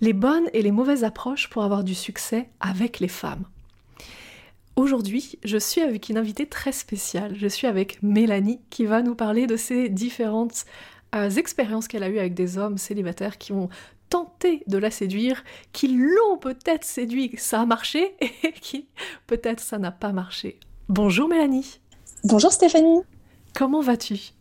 [0.00, 3.44] les bonnes et les mauvaises approches pour avoir du succès avec les femmes.
[4.76, 7.34] Aujourd'hui, je suis avec une invitée très spéciale.
[7.34, 10.66] Je suis avec Mélanie qui va nous parler de ses différentes
[11.14, 13.70] euh, expériences qu'elle a eues avec des hommes célibataires qui ont
[14.10, 18.86] tenté de la séduire, qui l'ont peut-être séduit, ça a marché, et qui
[19.26, 20.60] peut-être ça n'a pas marché.
[20.88, 21.80] Bonjour Mélanie.
[22.24, 23.00] Bonjour Stéphanie.
[23.54, 24.32] Comment vas-tu?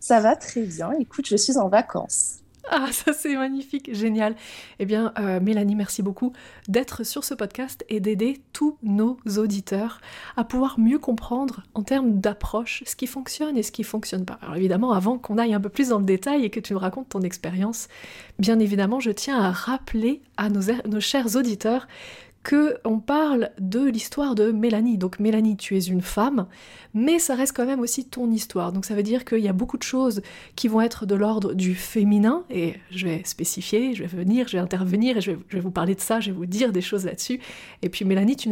[0.00, 0.90] Ça va très bien.
[0.98, 2.35] Écoute, je suis en vacances.
[2.70, 4.34] Ah, ça c'est magnifique, génial.
[4.80, 6.32] Eh bien, euh, Mélanie, merci beaucoup
[6.66, 10.00] d'être sur ce podcast et d'aider tous nos auditeurs
[10.36, 14.38] à pouvoir mieux comprendre en termes d'approche ce qui fonctionne et ce qui fonctionne pas.
[14.42, 16.78] Alors évidemment, avant qu'on aille un peu plus dans le détail et que tu nous
[16.80, 17.86] racontes ton expérience,
[18.40, 21.86] bien évidemment, je tiens à rappeler à nos chers auditeurs
[22.46, 24.98] que on parle de l'histoire de Mélanie.
[24.98, 26.46] Donc Mélanie, tu es une femme,
[26.94, 28.72] mais ça reste quand même aussi ton histoire.
[28.72, 30.22] Donc ça veut dire qu'il y a beaucoup de choses
[30.54, 34.52] qui vont être de l'ordre du féminin, et je vais spécifier, je vais venir, je
[34.58, 37.04] vais intervenir, et je vais, vous parler de ça, je vais vous dire des choses
[37.04, 37.40] là-dessus.
[37.82, 38.48] Et puis Mélanie, tu,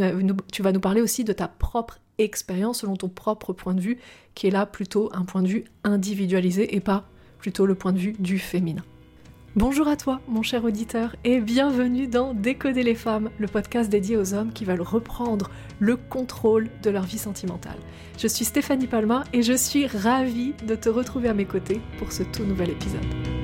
[0.50, 3.98] tu vas nous parler aussi de ta propre expérience selon ton propre point de vue,
[4.34, 7.04] qui est là plutôt un point de vue individualisé et pas
[7.38, 8.82] plutôt le point de vue du féminin.
[9.56, 14.16] Bonjour à toi, mon cher auditeur, et bienvenue dans Décoder les femmes, le podcast dédié
[14.16, 17.78] aux hommes qui veulent reprendre le contrôle de leur vie sentimentale.
[18.18, 22.10] Je suis Stéphanie Palma et je suis ravie de te retrouver à mes côtés pour
[22.10, 23.43] ce tout nouvel épisode.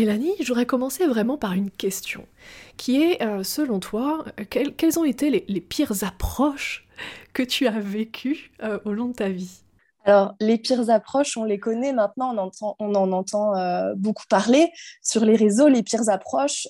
[0.00, 2.26] Mélanie, j'aurais commencé vraiment par une question,
[2.78, 6.88] qui est, euh, selon toi, quelles, ont été les, pires approches
[7.34, 9.60] que tu as vécues euh, au long de ta vie?
[10.06, 12.34] Alors, les pires approches, on les connaît maintenant,
[12.78, 14.70] on, en entend euh, beaucoup parler.
[15.02, 16.66] Sur les réseaux, les pires approches,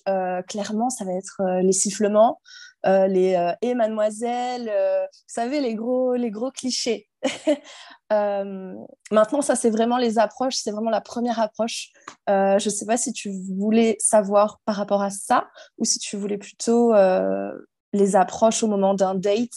[0.48, 2.41] clairement, ça va être les sifflements,
[2.84, 7.08] les et mademoiselle, vous savez, les gros, les gros clichés.
[8.12, 8.75] Euh,
[9.11, 11.90] maintenant, ça, c'est vraiment les approches, c'est vraiment la première approche.
[12.29, 15.48] Euh, je ne sais pas si tu voulais savoir par rapport à ça
[15.79, 17.52] ou si tu voulais plutôt euh,
[17.92, 19.51] les approches au moment d'un date.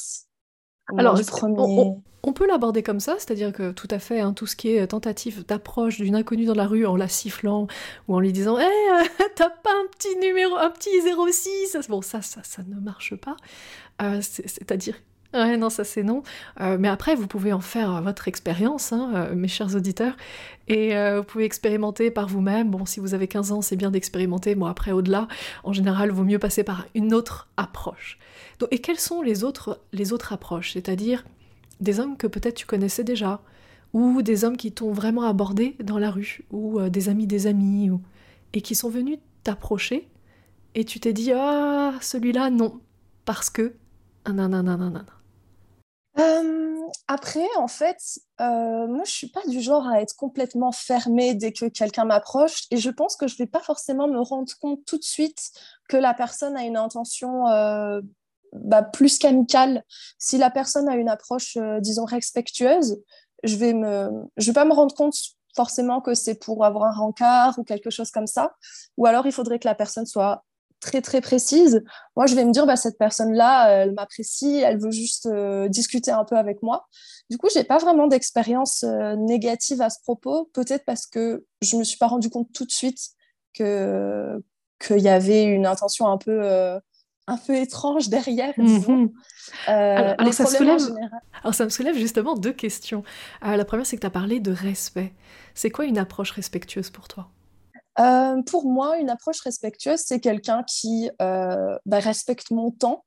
[0.98, 1.20] Alors,
[2.26, 4.88] on, peut l'aborder comme ça, c'est-à-dire que tout à fait, hein, tout ce qui est
[4.88, 7.68] tentative d'approche d'une inconnue dans la rue en la sifflant
[8.08, 12.02] ou en lui disant Hé, eh, t'as pas un petit numéro, un petit 06 Bon,
[12.02, 13.36] ça, ça, ça ne marche pas.
[14.22, 14.96] c'est-à-dire
[15.34, 16.22] Ouais, non, ça c'est non.
[16.62, 20.16] Euh, mais après, vous pouvez en faire euh, votre expérience, hein, euh, mes chers auditeurs,
[20.68, 22.70] et vous pouvez expérimenter par vous-même.
[22.72, 24.56] Bon, si vous avez 15 ans, c'est bien d'expérimenter.
[24.56, 25.28] Bon, après, au-delà,
[25.66, 28.18] en général, vaut mieux passer par une autre approche.
[28.60, 30.72] Donc, et quelles sont les autres, les autres approches?
[30.74, 31.26] C'est-à-dire
[31.82, 33.42] des hommes que peut-être tu connaissais déjà,
[33.92, 37.90] ou des hommes qui t'ont vraiment abordé dans la rue, ou des amis des amis,
[37.90, 38.02] ou...
[38.54, 40.08] et qui sont venus t'approcher,
[40.76, 42.80] et tu t'es dit, ah, celui-là, non,
[43.26, 43.74] parce que...
[44.30, 45.02] non, non.
[46.20, 47.98] Euh, après, en fait,
[48.40, 52.66] euh, moi, je suis pas du genre à être complètement fermée dès que quelqu'un m'approche,
[52.72, 55.52] et je pense que je vais pas forcément me rendre compte tout de suite
[55.90, 58.02] que la personne a une intention euh,
[58.54, 59.84] bah, plus qu'amicale.
[60.20, 63.02] Si la personne a une approche, disons, respectueuse,
[63.44, 65.16] je vais me, vais pas me rendre compte
[65.56, 68.56] forcément que c'est pour avoir un rencard ou quelque chose comme ça,
[68.98, 70.44] ou alors il faudrait que la personne soit
[70.84, 71.84] très très précise,
[72.16, 76.12] moi je vais me dire bah, cette personne-là, elle m'apprécie, elle veut juste euh, discuter
[76.12, 76.88] un peu avec moi.
[77.30, 81.78] Du coup, j'ai pas vraiment d'expérience euh, négative à ce propos, peut-être parce que je
[81.78, 83.00] me suis pas rendu compte tout de suite
[83.54, 84.44] que
[84.80, 86.78] qu'il y avait une intention un peu euh,
[87.28, 88.54] un peu étrange derrière.
[88.58, 89.10] Mhm.
[89.68, 90.82] alors, ça soulève...
[91.42, 93.04] alors, ça me soulève justement deux questions.
[93.42, 95.14] la première, c'est que tu as parlé de respect.
[95.54, 97.30] C'est quoi une approche respectueuse pour toi?
[98.00, 103.06] Euh, pour moi, une approche respectueuse, c'est quelqu'un qui euh, bah, respecte mon temps.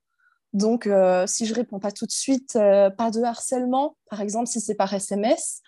[0.52, 4.60] Donc, euh, si je réponds pas tout de suite, pas de harcèlement, par exemple, si
[4.60, 5.60] c'est par SMS.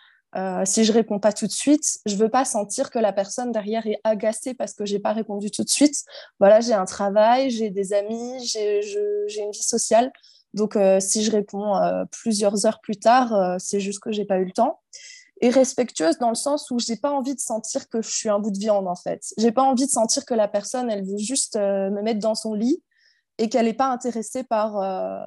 [0.64, 3.86] si je réponds pas tout de suite, je veux pas sentir que la personne derrière
[3.86, 6.04] est agacée parce que j'ai pas répondu tout de suite.
[6.38, 8.80] Voilà, j'ai un travail, j'ai des amis, j'ai
[9.38, 10.12] une vie sociale.
[10.54, 11.74] Donc, si je réponds
[12.10, 14.80] plusieurs heures plus tard, c'est juste que j'ai pas eu le temps
[15.40, 18.38] et respectueuse dans le sens où j'ai pas envie de sentir que je suis un
[18.38, 19.22] bout de viande en fait.
[19.38, 22.34] J'ai pas envie de sentir que la personne elle veut juste euh, me mettre dans
[22.34, 22.82] son lit
[23.38, 25.20] et qu'elle n'est pas intéressée par euh,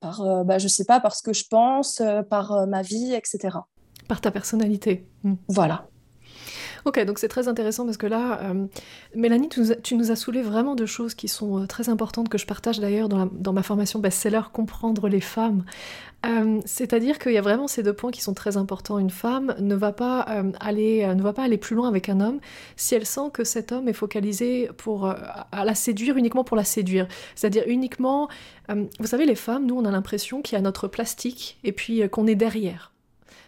[0.00, 3.58] par euh, bah, je sais pas par ce que je pense, par ma vie, etc.
[4.08, 5.08] Par ta personnalité.
[5.24, 5.34] Hmm.
[5.48, 5.88] Voilà.
[6.84, 8.66] Ok, donc c'est très intéressant parce que là, euh,
[9.14, 12.38] Mélanie, tu nous, as, tu saoulé vraiment de choses qui sont euh, très importantes, que
[12.38, 15.64] je partage d'ailleurs dans, ma formation best-seller Comprendre les femmes.
[16.26, 18.98] Euh, C'est-à-dire qu'il y a vraiment ces deux points qui sont très importants.
[18.98, 20.20] Une femme ne va, pas,
[20.60, 22.40] aller, ne va pas aller plus loin avec un homme
[22.76, 26.64] si elle sent que cet homme est focalisé pour, à la séduire uniquement pour la
[26.64, 27.06] séduire.
[27.34, 28.28] C'est-à-dire uniquement...
[28.68, 32.08] vous savez, les femmes, nous, on a l'impression qu'il y a notre plastique et puis
[32.10, 32.92] qu'on est derrière.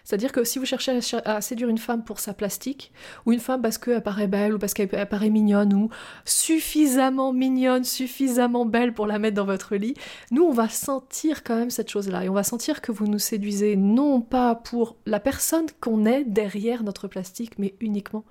[0.04, 2.92] C'est-à-dire que si vous cherchez à, séduire une femme pour sa plastique,
[3.26, 5.90] ou une femme parce qu'elle paraît belle, ou parce qu'elle paraît mignonne, ou
[6.24, 9.94] suffisamment mignonne, suffisamment belle pour la mettre dans votre lit,
[10.30, 12.24] nous, on va sentir quand même cette chose-là.
[12.24, 16.24] Et on va sentir que vous nous séduisez non pas pour la personne qu'on est
[16.24, 18.24] derrière notre plastique, mais uniquement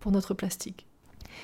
[0.00, 0.86] pour notre plastique.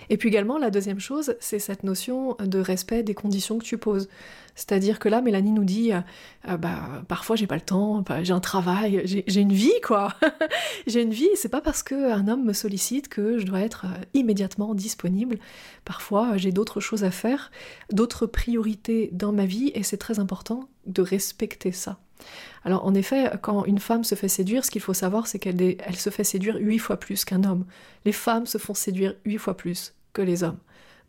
[0.09, 3.79] Et puis également, la deuxième chose, c'est cette notion de respect des conditions que tu
[3.79, 4.09] poses.
[4.55, 6.01] C'est-à-dire que là, Mélanie nous dit, euh,
[6.49, 10.15] euh, bah, parfois j'ai pas le temps, bah, j'ai un travail, j'ai une vie, quoi.
[10.87, 14.05] j'ai une vie, c'est pas parce qu'un homme me sollicite que je dois être euh,
[14.15, 15.39] immédiatement disponible.
[15.85, 17.51] Parfois, j'ai d'autres choses à faire,
[17.91, 21.99] d'autres priorités dans ma vie, et c'est très important de respecter ça.
[22.65, 25.61] Alors en effet, quand une femme se fait séduire, ce qu'il faut savoir, c'est qu'elle
[25.61, 27.65] elle se fait séduire huit fois plus qu'un homme.
[28.05, 30.59] Les femmes se font séduire huit fois plus que les hommes.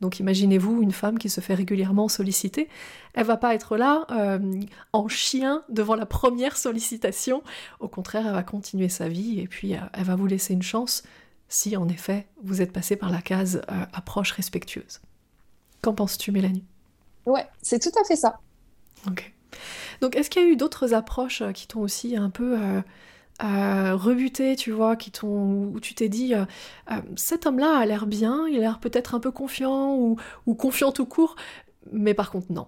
[0.01, 2.67] Donc imaginez-vous une femme qui se fait régulièrement solliciter,
[3.13, 4.59] elle va pas être là euh,
[4.93, 7.43] en chien devant la première sollicitation.
[7.79, 10.63] Au contraire, elle va continuer sa vie et puis euh, elle va vous laisser une
[10.63, 11.03] chance
[11.49, 15.01] si en effet vous êtes passé par la case euh, approche respectueuse.
[15.83, 16.65] Qu'en penses-tu, Mélanie?
[17.27, 18.39] Ouais, c'est tout à fait ça.
[19.07, 19.31] Ok.
[20.01, 22.57] Donc, est-ce qu'il y a eu d'autres approches qui t'ont aussi un peu
[23.43, 26.45] euh, rebuté, tu vois, qui t'ont, où tu t'es dit, euh,
[26.91, 30.53] euh, cet homme-là a l'air bien, il a l'air peut-être un peu confiant ou, ou,
[30.53, 31.35] confiant tout court,
[31.91, 32.67] mais par contre non.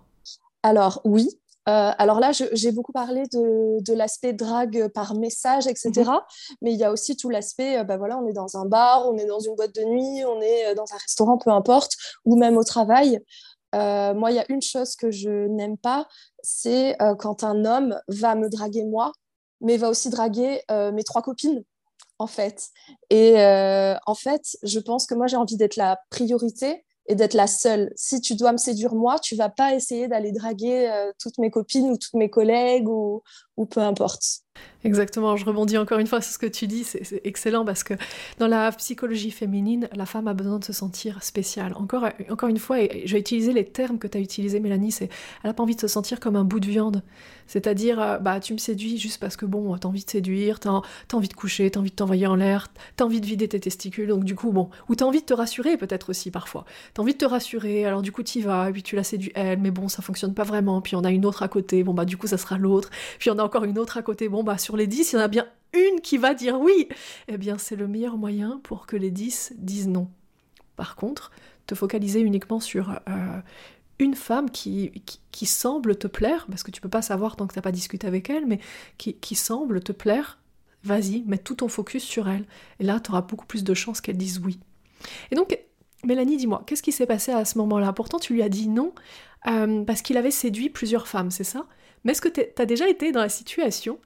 [0.64, 1.30] Alors oui.
[1.66, 5.92] alors là, j'ai beaucoup parlé de, de l'aspect drague par message, etc.
[5.96, 6.20] Mhm.
[6.64, 9.16] Mais il y a aussi tout l'aspect, bah voilà, on est dans un bar, on
[9.18, 11.94] est dans une boîte de nuit, on est dans un restaurant, peu importe,
[12.26, 13.22] ou même au travail.
[13.74, 16.08] Moi, il y a une chose que je n'aime pas,
[16.42, 19.12] c'est quand un homme va me draguer moi
[19.64, 21.64] mais va aussi draguer euh, mes trois copines,
[22.20, 22.70] en fait.
[23.10, 27.34] Et euh, en fait, je pense que moi, j'ai envie d'être la priorité et d'être
[27.34, 27.92] la seule.
[27.96, 31.50] Si tu dois me séduire moi, tu vas pas essayer d'aller draguer euh, toutes mes
[31.50, 33.24] copines ou toutes mes collègues ou,
[33.58, 34.43] ou peu importe.
[34.84, 37.94] Exactement, je rebondis encore une fois sur ce que tu dis, c'est excellent parce que
[38.38, 41.74] dans la psychologie féminine, la femme a besoin de se sentir spéciale.
[41.78, 45.06] Encore, encore une fois, je vais utiliser les termes que tu as utilisés, Mélanie, c'est
[45.44, 47.02] elle n'a pas envie de se sentir comme un bout de viande.
[47.48, 50.72] C'est-à-dire, euh, bah, tu me séduis juste parce que bon, t'as envie de séduire, t'as
[50.72, 52.68] as envie de coucher, t'as envie de t'envoyer en l'air,
[52.98, 55.34] t'as envie de vider tes testicules, donc du coup, bon, ou t'as envie de te
[55.34, 56.66] rassurer peut-être aussi parfois.
[56.94, 59.32] T'as envie de te rassurer, alors du coup, t'y vas, et puis tu la séduis
[59.36, 61.94] elle, mais bon, ça fonctionne pas vraiment, puis on a une autre à côté, bon,
[61.94, 62.90] bah, du coup, ça sera l'autre,
[63.20, 65.20] puis on a encore une autre à côté, bon, bah, sur les 10, il y
[65.20, 66.88] en a bien une qui va dire oui,
[67.28, 70.10] eh bien c'est le meilleur moyen pour que les 10 disent non.
[70.76, 71.32] Par contre,
[71.68, 73.42] te focaliser uniquement sur euh,
[74.00, 74.92] une femme qui,
[75.46, 78.08] semble te plaire, parce que tu peux pas savoir tant que tu n'as pas discuté
[78.08, 78.60] avec elle, mais
[78.98, 80.40] qui, qui semble te plaire,
[80.84, 82.46] vas-y, mets tout ton focus sur elle.
[82.80, 84.60] Et là, tu auras beaucoup plus de chances qu'elle dise oui.
[85.32, 85.58] Et donc,
[86.04, 87.94] Mélanie, dis-moi, qu'est-ce qui s'est passé à ce moment-là?
[87.94, 88.94] Pourtant, tu lui as dit non
[89.48, 91.66] euh, parce qu'il avait séduit plusieurs femmes, c'est ça?
[92.04, 94.00] Mais est-ce que tu as déjà été dans la situation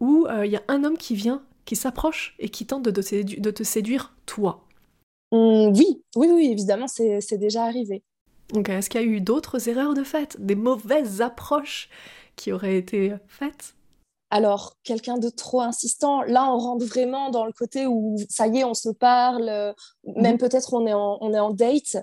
[0.00, 2.90] où il euh, y a un homme qui vient, qui s'approche et qui tente de
[3.50, 4.64] te séduire, toi
[5.32, 8.02] mmh, Oui, oui, oui, évidemment, c'est déjà arrivé.
[8.52, 11.88] Donc, est-ce qu'il y a eu d'autres erreurs de fait, des mauvaises approches
[12.36, 13.74] qui auraient été faites?
[14.34, 18.58] Alors, quelqu'un de trop insistant, là, on rentre vraiment dans le côté où ça y
[18.58, 19.72] est, on se parle, euh,
[20.16, 20.38] même mhm.
[20.38, 21.98] peut-être on, est en, on est en date.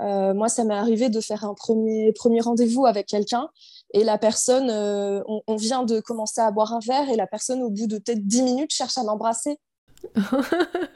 [0.00, 3.48] Euh, moi, ça m'est arrivé de faire un premier, premier rendez-vous avec quelqu'un
[3.94, 7.64] et la personne, euh, on, vient de commencer à boire un verre et la personne,
[7.64, 9.58] au bout de peut-être 10 minutes, cherche à m'embrasser.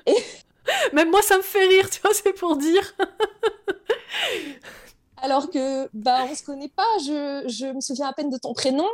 [0.07, 0.15] et...
[0.93, 2.95] Même moi, ça me fait rire, tu vois, c'est pour dire.
[5.27, 8.55] Alors que bah on se connaît pas, je, je me souviens à peine de ton
[8.55, 8.87] prénom.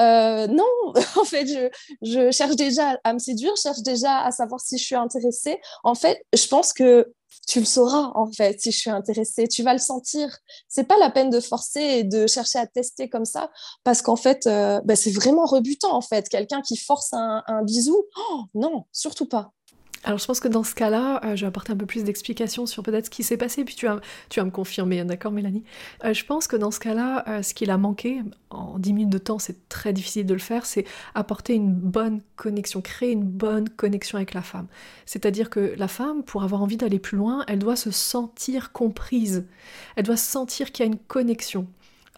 [0.00, 0.64] Euh, non,
[1.16, 1.70] en fait, je,
[2.02, 5.60] je, cherche déjà à me séduire, je cherche déjà à savoir si je suis intéressée.
[5.84, 7.14] En fait, je pense que
[7.46, 10.36] tu le sauras en fait si je suis intéressée, tu vas le sentir.
[10.68, 13.50] C'est pas la peine de forcer et de chercher à tester comme ça
[13.84, 16.28] parce qu'en fait, euh, bah, c'est vraiment rebutant en fait.
[16.28, 19.52] Quelqu'un qui force un, bisou, oh, non, surtout pas.
[20.06, 22.64] Alors je pense que dans ce cas-là, euh, je vais apporter un peu plus d'explications
[22.66, 25.64] sur peut-être ce qui s'est passé, puis tu vas, tu me confirmer, d'accord Mélanie?
[26.04, 29.10] Euh, Je pense que dans ce cas-là, euh, ce qu'il a manqué, en 10 minutes
[29.12, 30.84] de temps, c'est très difficile de le faire, c'est
[31.16, 34.68] apporter une bonne connexion, créer une bonne connexion avec la femme.
[35.06, 39.44] C'est-à-dire que la femme, pour avoir envie d'aller plus loin, elle doit se sentir comprise,
[39.96, 41.66] elle doit sentir qu'il y a une connexion.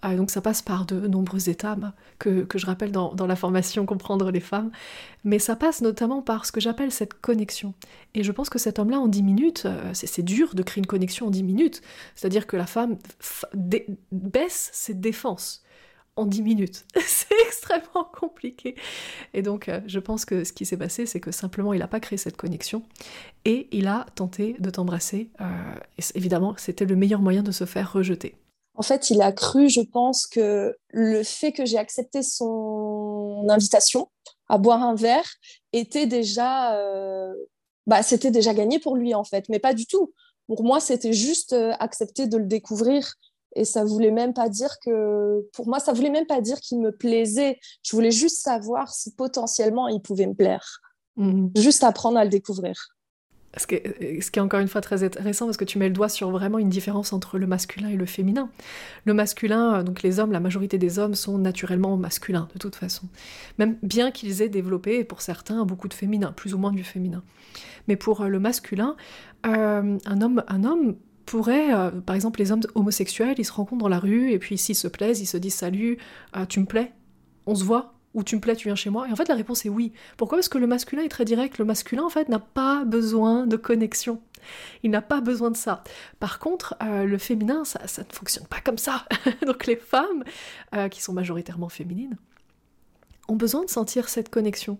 [0.03, 1.85] Ah, donc ça passe par de nombreuses étapes
[2.19, 4.71] que, je rappelle dans, la formation Comprendre les femmes,
[5.25, 7.75] mais ça passe notamment par ce que j'appelle cette connexion.
[8.15, 10.87] Et je pense que cet homme-là, en 10 minutes, euh, c'est dur de créer une
[10.87, 11.83] connexion en 10 minutes,
[12.15, 12.97] c'est-à-dire que la femme
[14.13, 15.63] baisse ses défenses
[16.17, 16.85] en 10 minutes.
[17.01, 18.75] c'est extrêmement compliqué.
[19.35, 21.89] Et donc, euh, je pense que ce qui s'est passé, c'est que simplement, il n'a
[21.89, 22.83] pas créé cette connexion
[23.45, 25.31] et il a tenté de t'embrasser.
[25.41, 25.47] Euh,
[26.15, 28.35] évidemment, c'était le meilleur moyen de se faire rejeter.
[28.79, 34.09] En fait, il a cru, je pense, que le fait que j'ai accepté son invitation
[34.49, 35.29] à boire un verre
[35.73, 37.35] était déjà, euh,
[37.89, 40.13] bah, c'était déjà gagné pour lui en fait, mais pas du tout.
[40.47, 43.15] Pour moi, c'était juste accepter de le découvrir
[43.57, 46.81] et ça voulait même pas dire que, pour moi, ça voulait même pas dire qu'il
[46.81, 47.59] me plaisait.
[47.83, 50.81] Je voulais juste savoir si potentiellement il pouvait me plaire.
[51.17, 51.51] Mhm.
[51.57, 52.75] Juste apprendre à le découvrir.
[53.57, 56.31] Ce qui, est, encore une fois très intéressant parce que tu mets le doigt sur
[56.31, 58.51] vraiment une différence entre le masculin et le féminin.
[59.05, 63.09] Le masculin, donc les hommes, la majorité des hommes sont naturellement masculins de toute façon.
[63.59, 67.23] Même bien qu'ils aient développé pour certains beaucoup de féminin, plus ou moins du féminin.
[67.89, 68.97] Mais pour le masculin,
[69.47, 70.97] euh, un homme, un homme
[71.29, 74.57] pourrait, euh, par exemple, les hommes homosexuels, ils se rencontrent dans la rue et puis
[74.59, 75.99] s'ils se plaisent, ils se disent salut,
[76.37, 76.93] euh, tu me plais,
[77.47, 79.09] on se voit, ou tu me plais, tu viens chez moi.
[79.09, 79.93] Et en fait, la réponse est oui.
[80.17, 80.39] Pourquoi?
[80.39, 81.59] Parce que le masculin est très direct.
[81.59, 84.21] Le masculin, en fait, n'a pas besoin de connexion.
[84.83, 85.83] Il n'a pas besoin de ça.
[86.21, 89.05] Par contre, euh, le féminin, ça, ça, ne fonctionne pas comme ça.
[89.47, 90.25] Donc les femmes,
[90.91, 92.17] qui sont majoritairement féminines,
[93.29, 94.79] ont besoin de sentir cette connexion.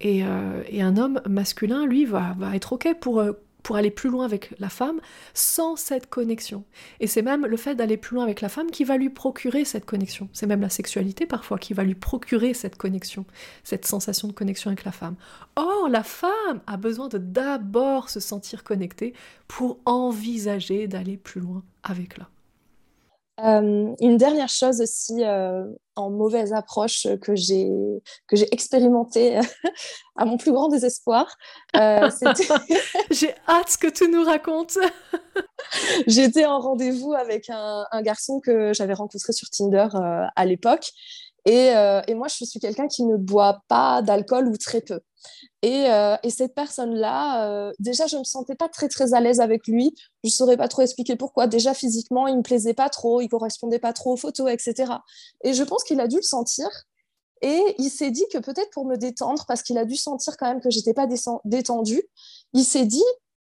[0.00, 0.22] Et,
[0.68, 3.22] et un homme masculin, lui, va, va être OK pour
[3.64, 5.00] pour aller plus loin avec la femme
[5.32, 6.62] sans cette connexion.
[7.00, 9.64] Et c'est même le fait d'aller plus loin avec la femme qui va lui procurer
[9.64, 10.28] cette connexion.
[10.32, 13.24] C'est même la sexualité parfois qui va lui procurer cette connexion,
[13.64, 15.16] cette sensation de connexion avec la femme.
[15.56, 19.14] Or, la femme a besoin de d'abord se sentir connectée
[19.48, 22.28] pour envisager d'aller plus loin avec la
[23.40, 25.64] euh, une dernière chose aussi euh,
[25.96, 27.68] en mauvaise approche que j'ai
[28.28, 29.40] que j'ai expérimenté
[30.16, 31.36] à mon plus grand désespoir.
[31.76, 32.10] Euh,
[33.10, 34.78] j'ai hâte que tu nous racontes.
[36.06, 39.88] J'étais en rendez-vous avec un, un garçon que j'avais rencontré sur Tinder
[40.36, 40.92] à l'époque
[41.48, 45.00] euh, et, moi, je suis quelqu'un qui ne boit pas d'alcool ou très peu.
[45.62, 49.40] Et, euh, cette personne-là, euh, déjà, je ne me sentais pas très, très à l'aise
[49.40, 49.94] avec lui.
[50.22, 51.46] Je ne saurais pas trop expliquer pourquoi.
[51.46, 54.92] Déjà, physiquement, il ne me plaisait pas trop, il correspondait pas trop aux photos, etc.
[55.42, 56.66] Et je pense qu'il a dû le sentir.
[57.42, 60.48] Et il s'est dit que peut-être pour me détendre, parce qu'il a dû sentir quand
[60.48, 61.06] même que j'étais pas
[61.44, 62.02] détendue,
[62.54, 63.02] il s'est dit,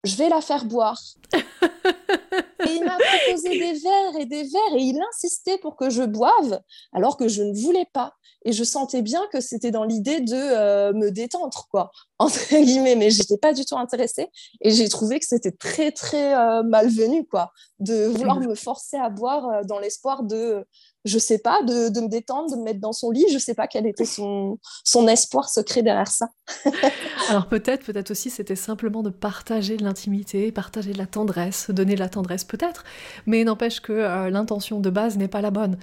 [0.04, 1.00] je vais la faire boire.
[1.34, 6.02] et il m'a proposé des verres et des verres et il insistait pour que je
[6.02, 6.60] boive
[6.92, 8.14] alors que je ne voulais pas.
[8.46, 12.96] Et je sentais bien que c'était dans l'idée de euh, me détendre, quoi, entre guillemets,
[12.96, 14.28] mais j'étais pas du tout intéressée
[14.62, 19.10] et j'ai trouvé que c'était très, très euh, malvenu, quoi, de vouloir me forcer à
[19.10, 20.64] boire euh, dans l'espoir de
[21.04, 23.24] je sais pas, de, me détendre, de me mettre dans son lit.
[23.32, 26.28] Je sais pas quel était son, son espoir secret derrière ça.
[27.28, 31.94] Alors peut-être, peut-être aussi, c'était simplement de partager de l'intimité, partager de la tendresse, donner
[31.94, 32.84] de la tendresse, peut-être.
[33.26, 35.78] Mais n'empêche que euh, l'intention de base n'est pas la bonne.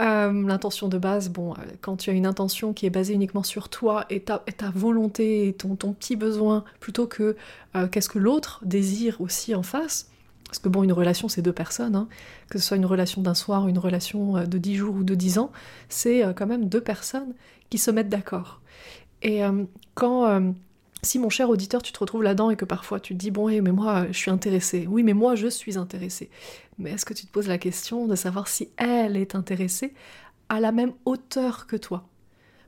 [0.00, 3.42] Euh, l'intention de base, bon, euh, quand tu as une intention qui est basée uniquement
[3.42, 7.36] sur toi et ta, ta volonté et ton, ton petit besoin, plutôt que
[7.92, 10.10] qu'est-ce que l'autre désire aussi en face,
[10.50, 12.08] parce que bon, une relation, c'est deux personnes, hein.
[12.48, 15.14] que ce soit une relation d'un soir, une relation euh, de dix jours ou de
[15.14, 15.52] dix ans,
[15.88, 17.34] c'est euh, quand même deux personnes
[17.70, 18.60] qui se mettent d'accord.
[19.22, 19.62] Et euh,
[19.94, 20.52] quand,
[21.02, 23.46] si mon cher auditeur, tu te retrouves là-dedans et que parfois tu te dis, bon,
[23.46, 24.88] mais moi, je suis intéressée.
[24.88, 26.30] Oui, mais moi, je suis intéressée.
[26.78, 29.94] Mais est-ce que tu te poses la question de savoir si elle est intéressée
[30.48, 32.08] à la même hauteur que toi?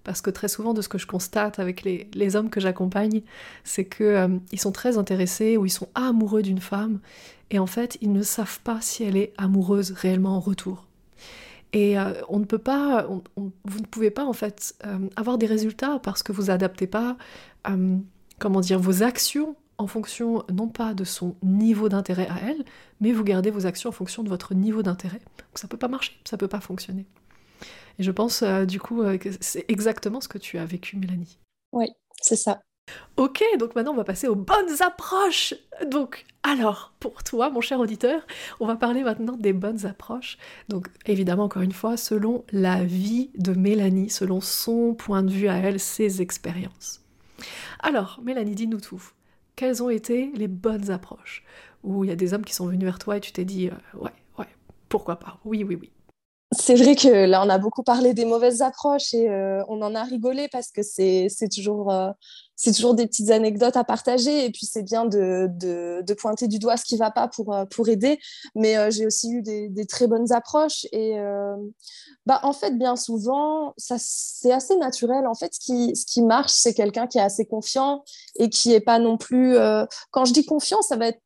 [0.04, 3.22] Parce que très souvent de ce que je constate avec les, hommes que j'accompagne,
[3.64, 7.00] c'est qu'ils ils sont très intéressés ou ils sont amoureux d'une femme
[7.52, 10.86] et en fait, ils ne savent pas si elle est amoureuse réellement en retour.
[11.74, 13.06] Et euh, on ne peut pas,
[13.36, 17.16] vous ne pouvez pas en fait euh, avoir des résultats parce que vous adaptez pas,
[17.68, 17.96] euh,
[18.38, 22.64] comment dire, vos actions en fonction non pas de son niveau d'intérêt à elle,
[23.00, 25.18] mais vous gardez vos actions en fonction de votre niveau d'intérêt.
[25.18, 27.06] Donc ça peut pas marcher, ça peut pas fonctionner.
[27.98, 31.38] Et je pense du coup que c'est exactement ce que tu as vécu, Mélanie.
[31.72, 31.86] Oui,
[32.20, 32.62] c'est ça.
[33.16, 35.54] Ok, donc maintenant on va passer aux bonnes approches.
[35.86, 38.26] Donc, alors, pour toi, mon cher auditeur,
[38.58, 40.36] on va parler maintenant des bonnes approches.
[40.68, 45.48] Donc, évidemment, encore une fois, selon la vie de Mélanie, selon son point de vue
[45.48, 47.00] à elle, ses expériences.
[47.78, 49.02] Alors, Mélanie, dis-nous tout.
[49.54, 51.44] Quelles ont été les bonnes approches?
[51.84, 53.68] Où il y a des hommes qui sont venus vers toi et tu t'es dit,
[53.68, 54.48] euh, ouais, ouais,
[54.88, 55.38] pourquoi pas?
[55.44, 55.90] Oui, oui, oui.
[56.52, 59.94] C'est vrai que là, on a beaucoup parlé des mauvaises approches et euh, on en
[59.94, 62.10] a rigolé parce que c'est toujours, euh,
[62.62, 66.76] toujours des petites anecdotes à partager et puis c'est bien de, de, pointer du doigt
[66.76, 68.18] ce qui ne va pas pour, euh, pour aider.
[68.54, 71.16] Mais j'ai aussi eu des, des, très bonnes approches et
[72.26, 75.26] bah, en fait, bien souvent, c'est assez naturel.
[75.26, 78.04] En fait, ce qui, ce qui marche, c'est quelqu'un qui est assez confiant
[78.36, 79.56] et qui n'est pas non plus...
[80.10, 81.22] quand je dis confiant, ça va être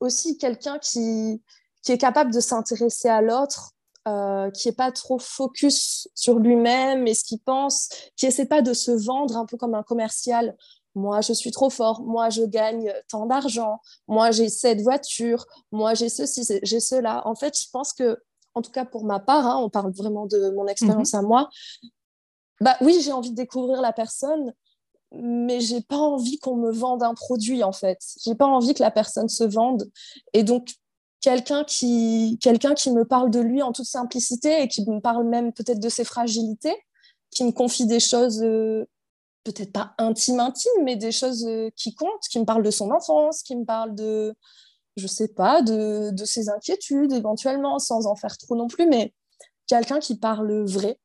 [0.00, 1.42] aussi quelqu'un qui,
[1.82, 3.74] qui est capable de s'intéresser à l'autre
[4.08, 8.62] euh, qui est pas trop focus sur lui-même et ce qu'il pense, qui essaie pas
[8.62, 10.56] de se vendre un peu comme un commercial.
[10.94, 12.02] Moi, je suis trop fort.
[12.02, 13.80] Moi, je gagne tant d'argent.
[14.06, 15.44] Moi, j'ai cette voiture.
[15.72, 17.26] Moi, j'ai ceci, j'ai cela.
[17.26, 18.18] En fait, je pense que,
[18.54, 21.18] en tout cas pour ma part, hein, on parle vraiment de mon expérience mhm.
[21.18, 21.48] à moi.
[22.60, 24.54] Bah oui, j'ai envie de découvrir la personne,
[25.12, 27.98] mais j'ai pas envie qu'on me vende un produit en fait.
[28.24, 29.90] J'ai pas envie que la personne se vende.
[30.32, 30.70] Et donc,
[31.20, 35.26] quelqu'un qui, quelqu'un qui me parle de lui en toute simplicité et qui me parle
[35.26, 36.76] même peut-être de ses fragilités,
[37.30, 38.86] qui me confie des choses euh,
[39.44, 42.90] peut-être pas intimes, intimes, mais des choses euh, qui comptent, qui me parle de son
[42.90, 44.34] enfance, qui me parle de,
[44.96, 49.12] je sais pas, de, de ses inquiétudes éventuellement, sans en faire trop non plus, mais
[49.66, 50.98] quelqu'un qui parle vrai.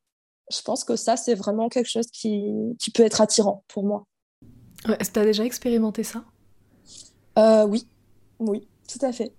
[0.51, 4.05] Je pense que ça, c'est vraiment quelque chose qui, qui peut être attirant pour moi.
[4.99, 6.25] Est-ce que tu as déjà expérimenté ça?
[7.37, 7.87] Euh, Oui,
[8.39, 9.33] oui, tout à fait.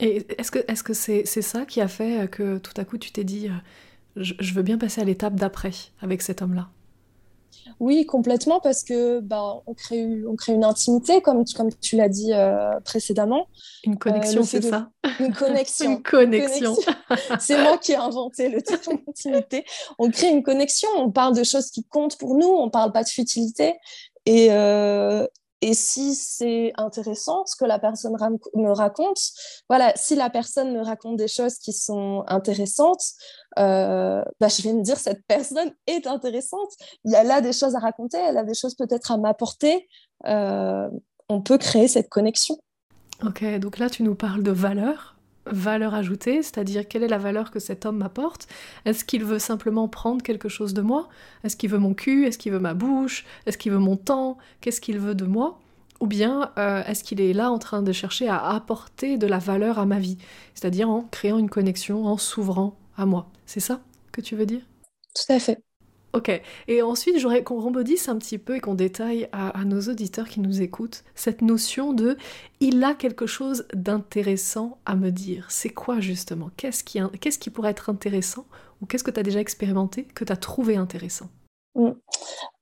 [0.00, 2.98] Et est-ce que est-ce que c'est ça qui a fait euh, que tout à coup
[2.98, 3.52] tu t'es dit euh,
[4.16, 6.68] je, veux bien passer à l'étape d'après avec cet homme-là?
[7.80, 12.08] Oui, complètement, parce que bah, on, crée, on crée une intimité, comme, comme tu l'as
[12.08, 13.46] dit euh, précédemment.
[13.84, 14.90] Une connexion, c'est ça?
[15.20, 15.90] Une connexion.
[15.90, 16.76] une connexion.
[17.40, 19.64] c'est moi qui ai inventé le terme intimité.
[19.98, 23.04] On crée une connexion, on parle de choses qui comptent pour nous, on parle pas
[23.04, 23.74] de futilité.
[24.26, 24.48] Et,
[25.60, 28.16] et si c'est intéressant ce que la personne
[28.54, 29.18] me raconte,
[29.68, 33.02] voilà, si la personne me raconte des choses qui sont intéressantes,
[33.58, 36.70] euh, bah, je vais me dire cette personne est intéressante.
[37.04, 39.88] Il y a là des choses à raconter, elle a des choses peut-être à m'apporter.
[40.26, 40.88] Euh,
[41.28, 42.56] on peut créer cette connexion.
[43.24, 45.17] Ok, donc là tu nous parles de valeur,
[45.52, 48.46] valeur ajoutée, c'est-à-dire quelle est la valeur que cet homme m'apporte?
[48.84, 51.08] Est-ce qu'il veut simplement prendre quelque chose de moi?
[51.44, 52.26] Est-ce qu'il veut mon cul?
[52.26, 53.24] Est-ce qu'il veut ma bouche?
[53.46, 54.38] Est-ce qu'il veut mon temps?
[54.60, 55.58] Qu'est-ce qu'il veut de moi?
[56.00, 59.38] Ou bien euh, est-ce qu'il est là en train de chercher à apporter de la
[59.38, 60.18] valeur à ma vie?
[60.54, 63.30] C'est-à-dire en créant une connexion, en s'ouvrant à moi.
[63.46, 63.80] C'est ça
[64.12, 64.62] que tu veux dire?
[65.14, 65.62] Tout à fait.
[66.14, 66.30] Ok,
[66.68, 70.40] et ensuite j'aurais qu'on rebondisse un petit peu et qu'on détaille à, nos auditeurs qui
[70.40, 72.16] nous écoutent cette notion de
[72.60, 75.46] il a quelque chose d'intéressant à me dire.
[75.50, 76.50] C'est quoi justement?
[76.56, 77.00] Qu'est-ce qui,
[77.38, 78.46] qui pourrait être intéressant?
[78.80, 81.28] Ou qu'est-ce que tu as déjà expérimenté que tu as trouvé intéressant?
[81.74, 81.90] Mm.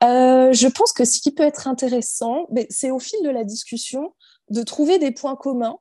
[0.02, 4.12] euh, Je pense que ce qui peut être intéressant, c'est au fil de la discussion
[4.50, 5.78] de trouver des points communs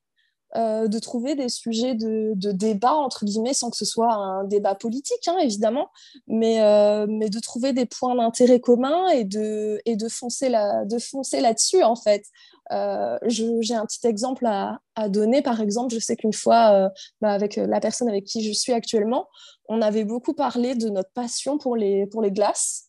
[0.56, 4.76] euh, de trouver des sujets de, débat, entre guillemets, sans que ce soit un débat
[4.76, 5.90] politique, hein, évidemment,
[6.28, 10.86] mais, euh, mais de trouver des points d'intérêt communs et de, et de foncer, là,
[10.86, 12.24] de foncer là-dessus, en fait.
[12.72, 15.42] Euh, j'ai un petit exemple à, donner.
[15.42, 16.90] Par exemple, je sais qu'une fois,
[17.20, 19.28] bah, avec la personne avec qui je suis actuellement,
[19.68, 22.86] on avait beaucoup parlé de notre passion pour les, pour les glaces.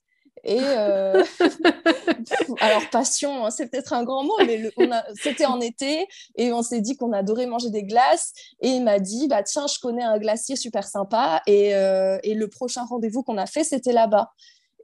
[0.49, 1.25] Et euh,
[2.61, 4.71] alors passion, hein, c'est peut-être un grand mot, mais
[5.21, 6.07] c'était en été
[6.37, 8.33] et on s'est dit qu'on adorait manger des glaces.
[8.61, 11.43] Et il m'a dit, bah tiens, je connais un glacier super sympa.
[11.49, 14.31] Et, euh, et le prochain rendez-vous qu'on a fait, c'était là-bas.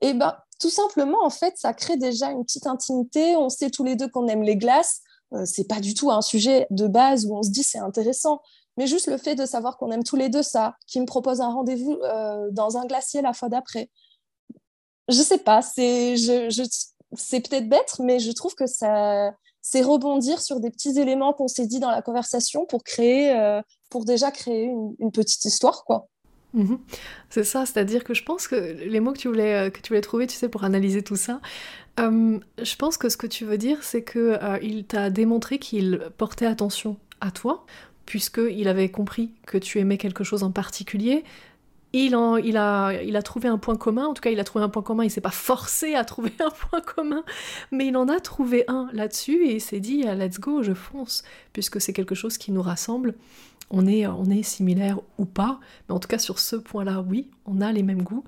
[0.01, 3.37] Et bah tout simplement, en fait, ça crée déjà une petite intimité.
[3.37, 5.03] On sait tous les deux qu'on aime les glaces.
[5.33, 8.40] Euh, c'est pas du tout un sujet de base où on se dit c'est intéressant.
[8.77, 11.40] Mais juste le fait de savoir qu'on aime tous les deux ça, qui me propose
[11.40, 11.98] un rendez-vous
[12.53, 13.90] dans un glacier la fois d'après,
[15.09, 16.15] je sais pas, c'est
[17.41, 21.67] peut-être bête, mais je trouve que ça c'est rebondir sur des petits éléments qu'on s'est
[21.67, 26.09] dit dans la conversation pour créer, euh, pour déjà créer une, petite histoire, quoi.
[26.53, 26.79] Mhm.
[27.31, 29.88] C'est ça, c'est-à-dire que je pense que les mots que tu voulais, euh, que tu
[29.88, 31.41] voulais trouver, tu sais, pour analyser tout ça,
[32.01, 36.01] euh, je pense que ce que tu veux dire, c'est que il t'a démontré qu'il
[36.19, 37.65] portait attention à toi,
[38.05, 41.25] puisqu'il avait compris que tu aimais quelque chose en particulier,
[41.92, 42.14] il,
[42.57, 45.11] a, trouvé un point commun, en tout cas il a trouvé un point commun, il
[45.11, 47.24] s'est pas forcé à trouver un point commun,
[47.70, 50.74] mais il en a trouvé un là-dessus et il s'est dit ah, let's go, je
[50.74, 53.14] fonce, puisque c'est quelque chose qui nous rassemble.
[53.70, 57.28] On est, on est similaire ou pas, mais en tout cas sur ce point-là, oui,
[57.46, 58.24] on a les mêmes goûts.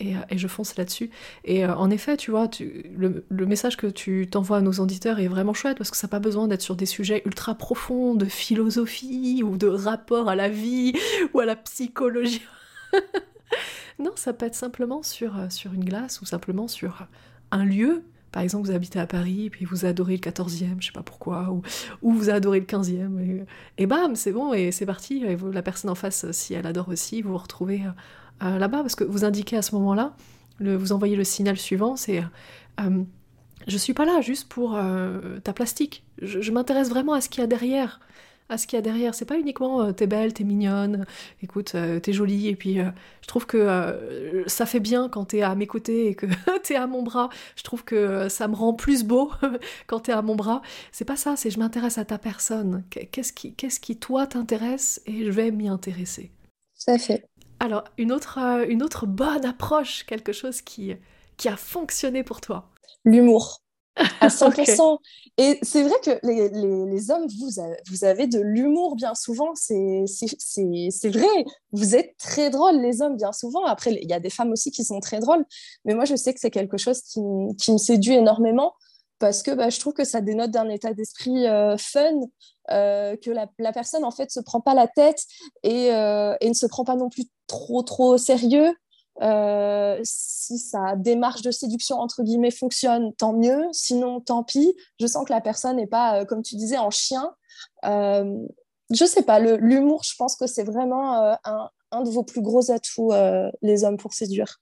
[0.00, 1.10] Et, euh, je fonce là-dessus.
[1.44, 5.18] Et euh, en effet, tu vois, le, le, message que tu t'envoies à nos auditeurs
[5.18, 8.14] est vraiment chouette parce que ça n'a pas besoin d'être sur des sujets ultra profonds
[8.14, 10.92] de philosophie ou de rapport à la vie
[11.34, 12.42] ou à la psychologie
[13.98, 17.06] non, ça peut être simplement sur, euh, sur une glace ou simplement sur
[17.50, 20.88] un lieu par exemple, vous habitez à Paris, et puis vous adorez le 14e, je
[20.88, 21.62] sais pas pourquoi, ou,
[22.02, 23.46] ou vous adorez le 15e,
[23.78, 25.24] et, bam, c'est bon, et c'est parti.
[25.24, 27.80] Et la personne en face, si elle adore aussi, vous vous retrouvez
[28.42, 30.14] là-bas, parce que vous indiquez à ce moment-là,
[30.60, 32.22] vous envoyez le signal suivant, c'est
[33.68, 36.02] je suis pas là juste pour euh, ta plastique.
[36.22, 38.00] Je, m'intéresse vraiment à ce qu'il y a derrière.
[38.48, 39.14] À ce qu'il y a derrière.
[39.14, 41.04] C'est pas uniquement euh, t'es belle, t'es mignonne,
[41.42, 42.48] écoute, euh, t'es jolie.
[42.48, 46.26] Et puis je trouve que ça fait bien quand t'es à mes côtés et que
[46.62, 47.28] t'es à mon bras.
[47.56, 49.30] Je trouve que ça me rend plus beau
[49.86, 50.62] quand t'es à mon bras.
[50.92, 52.84] C'est pas ça, c'est je m'intéresse à ta personne.
[52.90, 56.30] Qu'est-ce qui, qu'est-ce qui toi t'intéresse et je vais m'y intéresser.
[56.74, 57.28] Ça fait.
[57.60, 60.94] Alors, une autre, une autre bonne approche, quelque chose qui,
[61.36, 62.70] qui a fonctionné pour toi
[63.04, 63.62] l'humour
[64.20, 64.98] à 100%.
[65.40, 69.54] Et c'est vrai que les, les, hommes, vous avez, vous avez de l'humour bien souvent,
[69.54, 70.04] c'est
[71.04, 71.44] vrai.
[71.70, 73.64] Vous êtes très drôles, les hommes, bien souvent.
[73.64, 75.44] Après, il y a des femmes aussi qui sont très drôles.
[75.84, 77.20] Mais moi, je sais que c'est quelque chose qui,
[77.56, 78.72] qui, me séduit énormément
[79.20, 82.20] parce que bah, je trouve que ça dénote d'un état d'esprit euh, fun,
[82.72, 85.22] euh, que la, la, personne, en fait, se prend pas la tête
[85.62, 88.74] et, euh, et ne se prend pas non plus trop, trop au sérieux.
[89.20, 93.66] Euh, si sa démarche de séduction, entre guillemets, fonctionne, tant mieux.
[93.72, 94.74] Sinon, tant pis.
[95.00, 97.32] Je sens que la personne n'est pas, euh, comme tu disais, en chien.
[97.84, 98.46] Euh,
[98.90, 101.34] je sais pas, l'humour, je pense que c'est vraiment euh,
[101.90, 103.12] un, de vos plus gros atouts,
[103.60, 104.60] les hommes, pour séduire.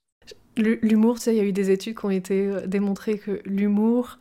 [0.56, 4.18] L'humour, il y a eu des études qui ont été démontrées que l'humour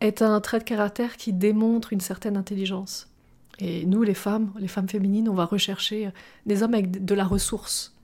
[0.00, 3.08] est un trait de caractère qui démontre une certaine intelligence.
[3.58, 6.10] Et nous, les femmes, les femmes féminines, on va rechercher
[6.44, 7.94] des hommes avec de la ressource,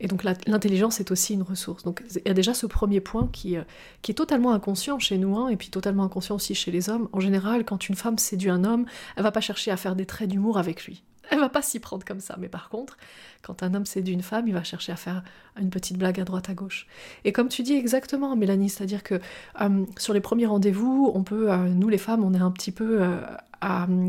[0.00, 1.82] et donc l'intelligence est aussi une ressource.
[1.82, 3.62] Donc il y a déjà ce premier point qui, euh,
[4.02, 7.08] qui est totalement inconscient chez nous, hein, et puis totalement inconscient aussi chez les hommes.
[7.12, 10.06] En général, quand une femme séduit un homme, elle va pas chercher à faire des
[10.06, 11.02] traits d'humour avec lui.
[11.30, 12.36] Elle va pas s'y prendre comme ça.
[12.38, 12.96] Mais par contre,
[13.42, 15.22] quand un homme séduit une femme, il va chercher à faire
[15.58, 16.86] une petite blague à droite à gauche.
[17.24, 19.20] Et comme tu dis exactement, Mélanie, c'est-à-dire que
[19.60, 22.72] euh, sur les premiers rendez-vous, on peut, euh, nous les femmes, on est un petit
[22.72, 23.02] peu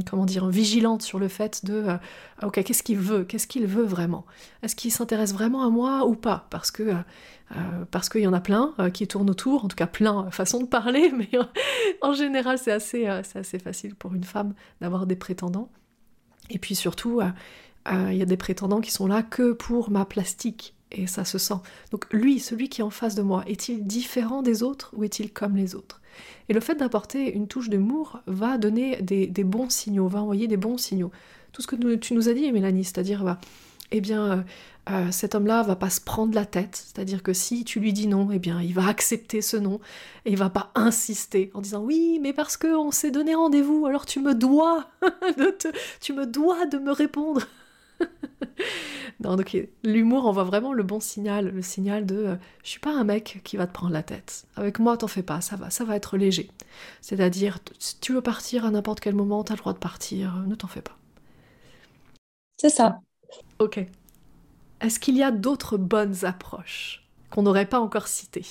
[0.09, 1.97] comment dire, vigilante sur le fait de, euh,
[2.43, 4.25] ok, qu'est-ce qu'il veut, qu'est-ce qu'il veut vraiment?
[4.61, 6.47] Est-ce qu'il s'intéresse vraiment à moi ou pas?
[6.49, 6.95] Parce que
[7.55, 10.29] euh, parce qu'il y en a plein euh, qui tournent autour, en tout cas plein
[10.31, 11.29] façon de parler, mais
[12.01, 15.69] en général c'est assez, c'est assez facile pour une femme d'avoir des prétendants.
[16.49, 17.21] Et puis surtout,
[17.91, 21.37] il y a des prétendants qui sont là que pour ma plastique, et ça se
[21.37, 21.55] sent.
[21.91, 25.31] Donc lui, celui qui est en face de moi, est-il différent des autres ou est-il
[25.31, 26.01] comme les autres?
[26.47, 30.57] Et le fait d'apporter une touche d'humour va donner des, bons signaux, va envoyer des
[30.57, 31.11] bons signaux.
[31.51, 33.39] Tout ce que tu nous as dit, Mélanie, c'est-à-dire, bah,
[33.91, 34.41] eh bien, euh,
[34.91, 38.07] euh, cet homme-là va pas se prendre la tête, c'est-à-dire que si tu lui dis
[38.07, 39.79] non, eh bien, il va accepter ce non
[40.25, 44.05] et il va pas insister en disant oui, mais parce qu'on s'est donné rendez-vous, alors
[44.05, 44.89] tu me dois
[46.01, 47.41] tu me dois de me répondre.
[49.19, 52.91] non, donc l'humour envoie vraiment le bon signal, le signal de euh, je suis pas
[52.91, 54.45] un mec qui va te prendre la tête.
[54.55, 56.49] Avec moi, t'en fais pas, ça va, ça va être léger.
[57.01, 60.45] C'est-à-dire, si tu veux partir à n'importe quel moment, t'as le droit de partir, euh,
[60.47, 60.97] ne t'en fais pas.
[62.57, 62.99] C'est ça.
[63.59, 63.79] Ok.
[64.81, 68.45] Est-ce qu'il y a d'autres bonnes approches qu'on n'aurait pas encore citées?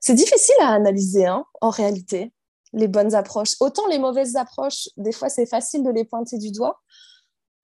[0.00, 2.32] C'est difficile à analyser, hein, en réalité,
[2.72, 3.56] les bonnes approches.
[3.60, 6.80] Autant les mauvaises approches, des fois, c'est facile de les pointer du doigt.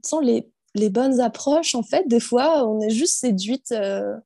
[0.05, 3.73] Sans les les bonnes approches, en fait, des fois, on est juste séduite.
[3.73, 4.17] Euh,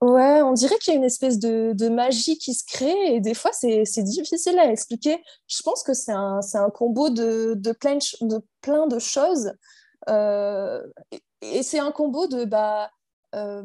[0.00, 3.34] ouais, on dirait qu'il y a une espèce de, magie qui se crée et des
[3.34, 5.22] fois, c'est difficile à expliquer.
[5.46, 9.52] Je pense que c'est un, combo de, plein, de choses.
[10.08, 10.82] Euh,
[11.40, 12.44] et, c'est un combo de.
[12.44, 12.90] Bah,
[13.34, 13.62] euh,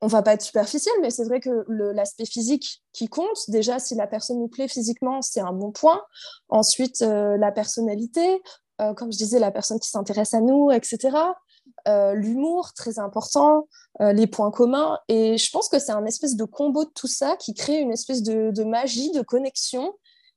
[0.00, 1.64] on va pas être superficiel, mais c'est vrai que
[1.94, 6.02] l'aspect physique qui compte, déjà, si la personne nous plaît physiquement, c'est un bon point.
[6.50, 8.42] Ensuite, la personnalité,
[8.80, 11.16] euh, comme je disais, la personne qui s'intéresse à nous, etc.
[11.86, 13.68] Euh, l'humour, très important,
[14.00, 14.98] euh, les points communs.
[15.08, 17.92] Et je pense que c'est un espèce de combo de tout ça qui crée une
[17.92, 19.94] espèce de, magie, de connexion,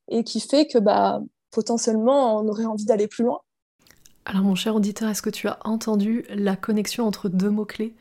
[0.10, 1.20] et qui fait que bah,
[1.52, 3.40] potentiellement, on aurait envie d'aller plus loin.
[4.26, 7.96] Alors mon cher auditeur, est-ce que tu as entendu la connexion entre deux mots-clés?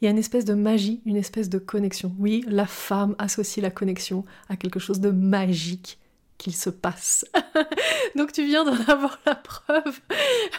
[0.00, 2.12] Il y a une espèce de magie, une espèce de connexion.
[2.18, 5.98] Oui, la femme associe la connexion à quelque chose de magique
[6.40, 7.24] qu'il se passe.
[8.16, 10.00] Donc tu viens d'en avoir la preuve.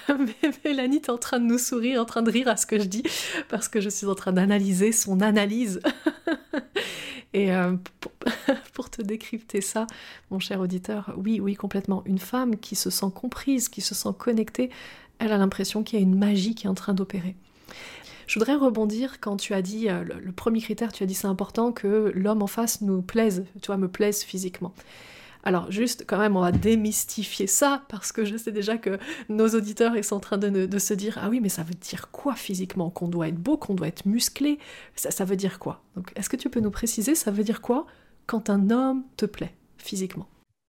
[0.10, 2.80] Mais Mélanie est en train de nous sourire, en train de rire à ce que
[2.80, 3.04] je dis,
[3.50, 5.82] parce que je suis en train d'analyser son analyse.
[7.34, 7.76] Et euh,
[8.74, 9.88] pour, te décrypter ça,
[10.32, 12.04] mon cher auditeur, oui, oui, complètement.
[12.06, 14.70] Une femme qui se sent comprise, qui se sent connectée,
[15.18, 17.36] elle a l'impression qu'il y a une magie qui est en train d'opérer.
[18.28, 21.14] Je voudrais rebondir quand tu as dit, euh, le, le premier critère, tu as dit
[21.14, 24.74] c'est important que l'homme en face nous plaise, tu vois, me plaise physiquement.
[25.44, 29.00] Alors juste quand même, on va démystifier ça parce que je sais déjà que
[29.30, 32.36] nos auditeurs sont en train de, se dire ah oui mais ça veut dire quoi
[32.36, 34.60] physiquement qu'on doit être beau, qu'on doit être musclé,
[34.96, 35.82] ça, ça veut dire quoi?
[35.96, 37.86] Donc est-ce que tu peux nous préciser ça veut dire quoi
[38.28, 40.28] quand un homme te plaît physiquement?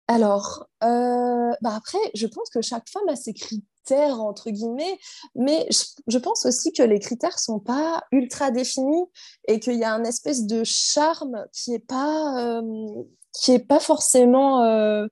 [0.08, 4.98] Alors, euh, bah après, je pense que chaque femme a ses critères, entre guillemets,
[5.34, 9.04] mais je, pense aussi que les critères sont pas ultra définis
[9.48, 13.80] et qu'il y a un espèce de charme qui est pas, euh, qui est pas
[13.80, 15.06] forcément euh,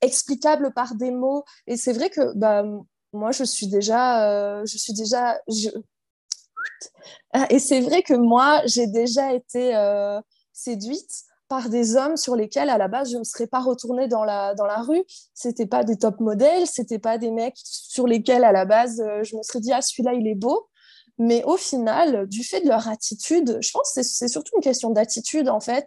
[0.00, 1.44] explicable par des mots.
[1.66, 2.64] Et c'est vrai que bah,
[3.12, 5.70] moi, je suis déjà, je suis déjà, je,
[7.32, 10.20] ah, et c'est vrai que moi, j'ai déjà été euh,
[10.52, 14.24] séduite par des hommes sur lesquels, à la base, je ne serais pas retournée dans
[14.24, 15.02] la, dans la rue.
[15.34, 19.22] C'était pas des top modèles, c'était pas des mecs sur lesquels, à la base, euh,
[19.24, 20.68] je me serais dit, ah, celui-là, il est beau.
[21.18, 24.90] Mais au final, du fait de leur attitude, je pense que c'est surtout une question
[24.90, 25.86] d'attitude, en fait.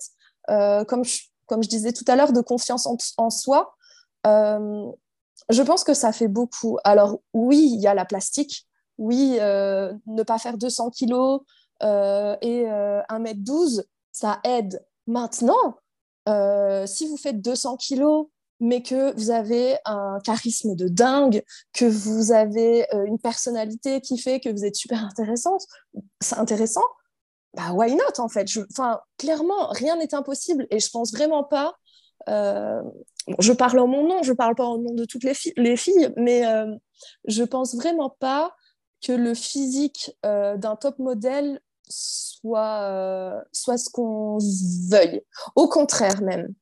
[0.49, 3.75] Euh, comme, je, comme je disais tout à l'heure, de confiance en, soi.
[4.25, 6.77] je pense que ça fait beaucoup.
[6.84, 8.67] Alors, oui, il y a la plastique
[9.01, 11.41] oui, euh, ne pas faire 200 kilos
[11.82, 14.86] euh, et 1m12, euh, ça aide.
[15.08, 15.80] Maintenant,
[16.86, 18.27] si vous faites 200 kilos,
[18.60, 24.39] mais que vous avez un charisme de dingue, que vous avez une personnalité qui fait
[24.39, 25.63] que vous êtes super intéressante,
[26.19, 26.84] c'est intéressant,
[27.53, 28.47] bah why not en fait?
[28.71, 31.75] Enfin, clairement, rien n'est impossible et je pense vraiment pas.
[32.27, 36.13] je parle en mon nom, je parle pas en nom de toutes les, les filles,
[36.17, 36.43] mais
[37.25, 38.53] je pense vraiment pas
[39.01, 41.59] que le physique euh, d'un top modèle
[41.89, 44.37] soit, euh, soit ce qu'on
[44.89, 45.21] veuille.
[45.55, 46.53] Au contraire même.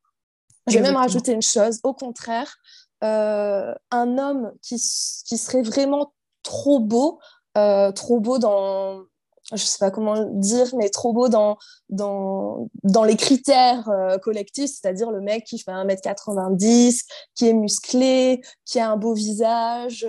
[0.68, 1.80] Je vais même rajouter une chose.
[1.84, 2.58] Au contraire,
[3.04, 7.20] euh, un homme qui, qui, serait vraiment trop beau,
[7.56, 9.04] trop beau dans,
[9.52, 11.58] je sais pas comment dire, mais trop beau dans,
[11.90, 13.90] dans, dans les critères
[14.22, 17.04] collectifs, c'est-à-dire le mec qui fait 1m90,
[17.36, 20.08] qui est musclé, qui a un beau visage,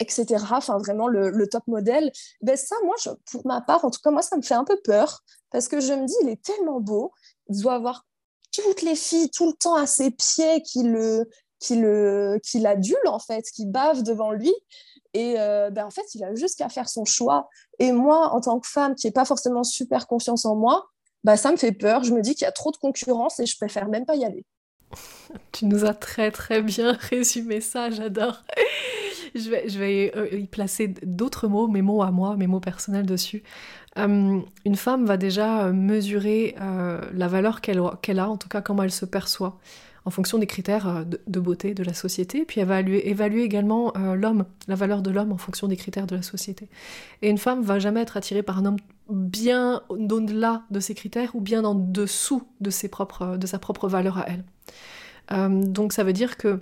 [0.00, 0.44] etc.
[0.52, 2.10] Enfin, vraiment le, top modèle.
[2.42, 2.94] Ben, ça, moi,
[3.30, 5.80] pour ma part, en tout cas, moi, ça me fait un peu peur parce que
[5.80, 7.12] je me dis, il est tellement beau,
[7.48, 8.04] il doit avoir
[8.52, 11.28] toutes les filles tout le temps à ses pieds qui le
[11.60, 14.52] qui le qui l'adulent en fait, qui bavent devant lui.
[15.14, 17.48] Et euh, ben, en fait, il a juste qu'à faire son choix.
[17.78, 20.86] Et moi, en tant que femme qui n'ai pas forcément super confiance en moi,
[21.22, 22.02] ben, ça me fait peur.
[22.02, 24.24] Je me dis qu'il y a trop de concurrence et je préfère même pas y
[24.24, 24.44] aller.
[25.52, 28.44] Tu nous as très très bien résumé ça, j'adore
[29.34, 32.60] je vais, je vais euh, y placer d'autres mots, mes mots à moi, mes mots
[32.60, 33.42] personnels dessus.
[33.98, 37.78] Euh, une femme va déjà mesurer la valeur qu'elle
[38.18, 39.58] a, en tout cas comment elle se perçoit,
[40.04, 44.44] en fonction des critères de, beauté de la société, puis elle va évaluer également l'homme,
[44.68, 46.68] la valeur de l'homme en fonction des critères de la société.
[47.22, 48.76] Et une femme va jamais être attirée par un homme
[49.08, 55.72] bien au-delà de ses critères ou bien en dessous de, sa propre valeur à elle.
[55.72, 56.60] donc ça veut dire que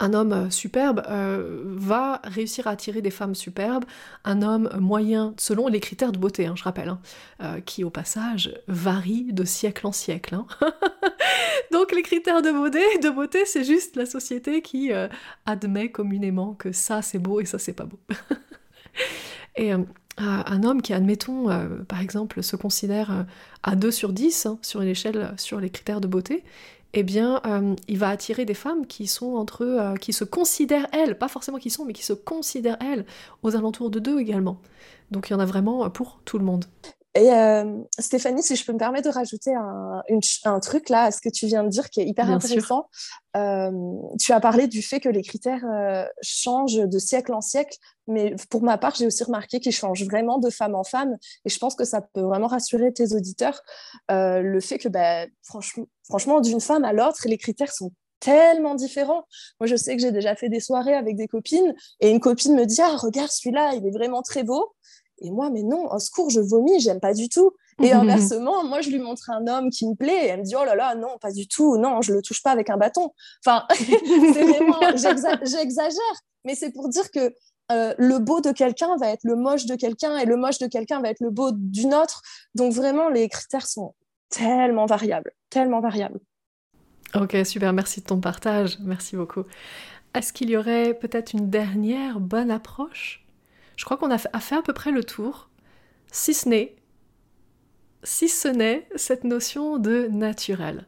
[0.00, 3.84] un homme euh, superbe euh, va réussir à attirer des femmes superbes,
[4.24, 7.00] un homme moyen, selon les critères de beauté, hein, je rappelle, hein,
[7.42, 10.34] euh, qui au passage varient de siècle en siècle.
[10.34, 10.46] Hein.
[11.72, 14.90] Donc les critères de beauté, de beauté, c'est juste la société qui
[15.44, 17.98] admet communément que ça c'est beau et ça c'est pas beau.
[19.56, 21.46] et un homme qui, admettons,
[21.86, 23.26] par exemple, se considère
[23.62, 26.42] à 2 sur 10 sur une échelle sur les critères de beauté,
[26.94, 30.24] eh bien, euh, il va attirer des femmes qui sont entre eux, euh, qui se
[30.24, 33.04] considèrent elles, pas forcément qui sont, mais qui se considèrent elles,
[33.42, 34.58] aux alentours de deux également.
[35.10, 36.64] Donc il y en a vraiment euh, pour tout le monde.
[37.14, 37.30] Et
[37.98, 41.46] Stéphanie, si je peux me permettre de rajouter un, truc là à ce que tu
[41.46, 42.88] viens de dire qui est hyper intéressant.
[43.34, 45.64] tu as parlé du fait que les critères
[46.22, 50.38] changent de siècle en siècle, mais pour ma part, j'ai aussi remarqué qu'ils changent vraiment
[50.38, 51.16] de femme en femme.
[51.44, 53.62] Et je pense que ça peut vraiment rassurer tes auditeurs.
[54.08, 59.24] le fait que, bah, franchement, franchement d'une femme à l'autre, les critères sont tellement différents.
[59.60, 62.54] Moi, je sais que j'ai déjà fait des soirées avec des copines et une copine
[62.54, 64.72] me dit Ah, regarde celui-là, il est vraiment très beau.
[65.20, 67.52] Et moi, mais non, au secours, je vomis, j'aime pas du tout.
[67.82, 70.54] Et inversement, moi, je lui montre un homme qui me plaît et elle me dit,
[70.56, 73.12] oh là là, non, pas du tout, non, je le touche pas avec un bâton.
[73.44, 77.32] Enfin, c'est vraiment, j'exagère, mais c'est pour dire que
[77.70, 80.66] euh, le beau de quelqu'un va être le moche de quelqu'un et le moche de
[80.66, 82.22] quelqu'un va être le beau d'une autre.
[82.54, 83.94] Donc vraiment, les critères sont
[84.28, 86.20] tellement variables, tellement variables.
[87.14, 89.44] Ok, super, merci de ton partage, merci beaucoup.
[90.14, 93.24] Est-ce qu'il y aurait peut-être une dernière bonne approche?
[93.76, 95.48] Je crois qu'on a fait, à peu près le tour,
[96.10, 96.74] si ce n'est
[98.04, 100.86] si ce n'est cette notion de naturel.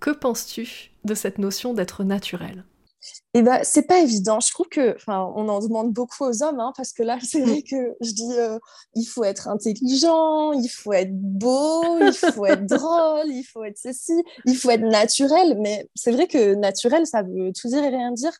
[0.00, 2.64] Que penses-tu de cette notion d'être naturel?
[3.34, 4.40] Eh ben, c'est pas évident.
[4.40, 7.40] Je trouve que, enfin, on en demande beaucoup aux hommes, hein, parce que là, c'est
[7.40, 8.58] vrai que je dis, euh,
[8.94, 13.78] il faut être intelligent, il faut être beau, il faut être drôle, il faut être
[13.78, 15.58] ceci, il faut être naturel.
[15.60, 18.32] Mais c'est vrai que naturel, ça veut tout dire et rien dire.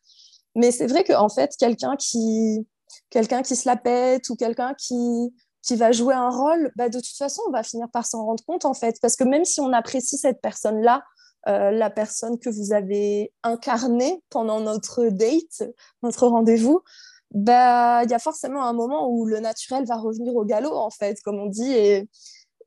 [0.54, 2.66] Mais c'est vrai qu'en fait, quelqu'un qui,
[3.10, 6.98] quelqu'un qui se la pète ou quelqu'un qui, qui va jouer un rôle, bah, de
[6.98, 8.96] toute façon, on va finir par s'en rendre compte, en fait.
[9.00, 11.04] Parce que même si on apprécie cette personne-là,
[11.46, 15.70] euh, la personne que vous avez incarnée pendant notre date,
[16.02, 16.82] notre rendez-vous,
[17.32, 20.90] bah, il y a forcément un moment où le naturel va revenir au galop, en
[20.90, 21.72] fait, comme on dit.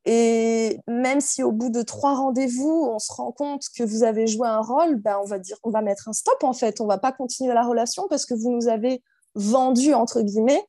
[0.06, 4.26] Et, même si au bout de trois rendez-vous, on se rend compte que vous avez
[4.26, 6.82] joué un rôle, bah, on va dire, on va mettre un stop, en fait.
[6.82, 9.04] On va pas continuer la relation parce que vous nous avez
[9.36, 10.64] vendu, entre guillemets,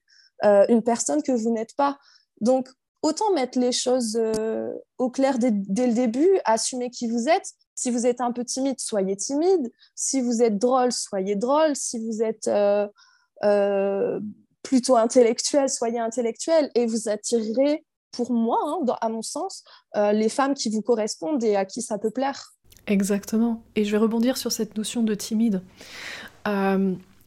[0.45, 1.99] euh, une personne que vous n'êtes pas.
[2.41, 2.69] Donc,
[3.03, 7.53] autant mettre les choses euh, au clair dès, le début, assumer qui vous êtes.
[7.75, 9.73] Si vous êtes un peu timide, soyez timide.
[9.95, 11.75] Si vous êtes drôle, soyez drôle.
[11.75, 14.21] Si vous êtes euh,
[14.63, 16.71] plutôt intellectuel, soyez intellectuel.
[16.75, 21.57] Et vous attirerez, pour moi, hein, à mon sens, les femmes qui vous correspondent et
[21.57, 22.53] à qui ça peut plaire.
[22.87, 23.63] Exactement.
[23.77, 25.63] Et je vais rebondir sur cette notion de timide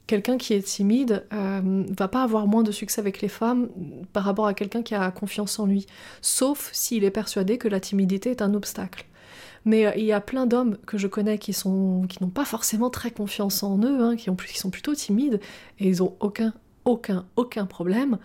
[0.08, 3.69] quelqu'un qui est timide euh, va pas avoir moins de succès avec les femmes
[4.13, 5.88] par rapport à quelqu'un qui a confiance en lui,
[6.21, 9.05] sauf s'il est persuadé que la timidité est un obstacle.
[9.65, 12.45] Mais euh, il y a plein d'hommes que je connais qui sont qui n'ont pas
[12.45, 15.39] forcément très confiance en eux, hein, qui, ont, qui sont plutôt timides
[15.80, 16.54] et ils ont aucun
[16.86, 18.17] aucun aucun problème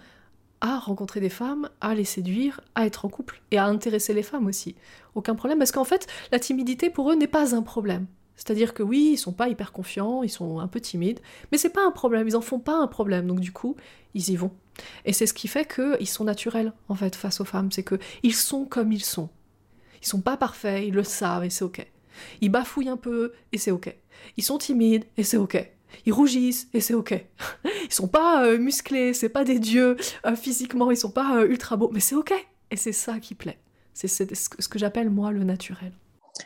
[0.62, 4.22] à rencontrer des femmes, à les séduire, à être en couple et à intéresser les
[4.22, 4.74] femmes aussi.
[5.14, 8.07] Aucun problème parce qu'en fait la timidité pour eux n'est pas un problème.
[8.40, 11.20] C'est-à-dire que oui, ils sont pas hyper confiants, ils sont un peu timides,
[11.53, 13.76] mais c'est pas un problème, ils en font pas un problème, donc du coup,
[14.14, 14.50] ils y vont.
[15.05, 17.98] Et c'est ce qui fait qu'ils sont naturels, en fait, face aux femmes, c'est que
[18.22, 19.29] ils sont comme ils sont.
[20.02, 21.86] Ils sont pas parfaits, ils le savent et c'est ok.
[22.40, 23.94] Ils bafouillent un peu et c'est ok.
[24.36, 25.70] Ils sont timides et c'est ok.
[26.06, 27.12] Ils rougissent et c'est ok.
[27.84, 31.48] Ils sont pas euh, musclés, c'est pas des dieux euh, physiquement, ils sont pas euh,
[31.48, 32.32] ultra beaux, mais c'est ok.
[32.70, 33.58] Et c'est ça qui plaît.
[33.94, 35.92] C'est ce que j'appelle moi le naturel.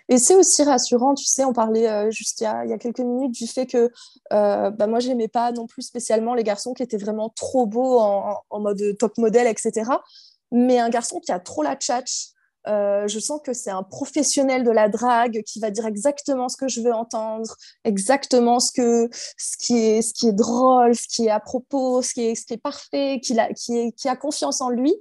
[0.08, 3.32] Et c'est aussi rassurant, tu sais, on parlait euh, juste il y, a, quelques minutes
[3.32, 3.90] du fait que
[4.30, 8.00] bah, moi, je n'aimais pas non plus spécialement les garçons qui étaient vraiment trop beaux
[8.00, 9.90] en, mode top modèle, etc.
[10.50, 12.30] Mais un garçon qui a trop la tchatch,
[12.66, 16.56] euh, je sens que c'est un professionnel de la drague qui va dire exactement ce
[16.56, 22.14] que je veux entendre, exactement ce, qui, est, drôle, ce qui est à propos, ce
[22.14, 24.94] qui est, parfait, qui, a, confiance en lui.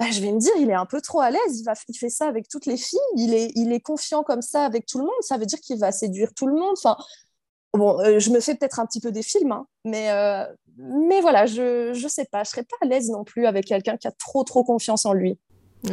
[0.00, 1.96] Bah, je vais me dire, il est un peu trop à l'aise, il, va, il
[1.96, 5.14] fait ça avec toutes les filles, il est, confiant comme ça avec tout le monde,
[5.20, 6.74] ça veut dire qu'il va séduire tout le monde.
[6.76, 6.96] Enfin,
[7.72, 10.44] bon, euh, je me fais peut-être un petit peu des films, hein, mais, euh,
[10.76, 13.96] mais voilà, je ne sais pas, je serais pas à l'aise non plus avec quelqu'un
[13.96, 15.38] qui a trop, trop confiance en lui.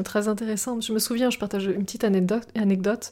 [0.04, 0.80] Très intéressant.
[0.80, 3.12] Je me souviens, je partage une petite anecdote.